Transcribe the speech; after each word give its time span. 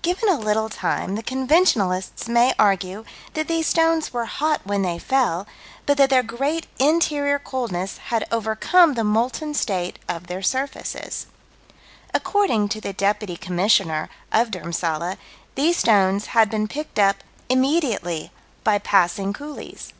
Given 0.00 0.30
a 0.30 0.38
little 0.40 0.70
time 0.70 1.14
the 1.14 1.22
conventionalists 1.22 2.26
may 2.26 2.54
argue 2.58 3.04
that 3.34 3.48
these 3.48 3.66
stones 3.66 4.14
were 4.14 4.24
hot 4.24 4.62
when 4.64 4.80
they 4.80 4.98
fell, 4.98 5.46
but 5.84 5.98
that 5.98 6.08
their 6.08 6.22
great 6.22 6.66
interior 6.78 7.38
coldness 7.38 7.98
had 8.08 8.26
overcome 8.32 8.94
the 8.94 9.04
molten 9.04 9.52
state 9.52 9.98
of 10.08 10.26
their 10.26 10.40
surfaces. 10.40 11.26
According 12.14 12.70
to 12.70 12.80
the 12.80 12.94
Deputy 12.94 13.36
Commissioner 13.36 14.08
of 14.32 14.50
Dhurmsalla, 14.50 15.18
these 15.54 15.76
stones 15.76 16.28
had 16.28 16.48
been 16.48 16.66
picked 16.66 16.98
up 16.98 17.16
"immediately" 17.50 18.32
by 18.64 18.78
passing 18.78 19.34
coolies. 19.34 19.92